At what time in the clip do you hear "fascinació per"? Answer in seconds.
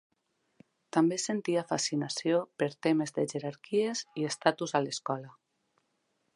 1.73-2.69